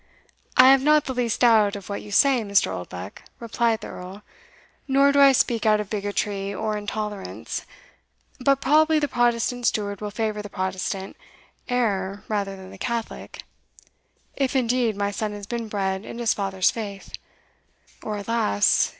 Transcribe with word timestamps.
"I 0.57 0.71
have 0.71 0.81
not 0.81 1.05
the 1.05 1.13
least 1.13 1.41
doubt 1.41 1.75
of 1.75 1.87
what 1.87 2.01
you 2.01 2.09
say, 2.11 2.41
Mr. 2.41 2.71
Oldbuck," 2.71 3.21
replied 3.39 3.81
the 3.81 3.89
Earl, 3.89 4.23
"nor 4.87 5.11
do 5.11 5.21
I 5.21 5.31
speak 5.31 5.63
out 5.63 5.79
of 5.79 5.91
bigotry 5.91 6.51
or 6.51 6.75
intolerance; 6.75 7.67
but 8.39 8.61
probably 8.61 8.97
the 8.97 9.07
Protestant 9.07 9.67
steward 9.67 10.01
will 10.01 10.09
favour 10.09 10.41
the 10.41 10.49
Protestant 10.49 11.15
heir 11.69 12.23
rather 12.27 12.55
than 12.57 12.71
the 12.71 12.79
Catholic 12.79 13.43
if, 14.35 14.55
indeed, 14.55 14.95
my 14.95 15.11
son 15.11 15.33
has 15.33 15.45
been 15.45 15.67
bred 15.67 16.03
in 16.03 16.17
his 16.17 16.33
father's 16.33 16.71
faith 16.71 17.13
or, 18.01 18.17
alas! 18.17 18.89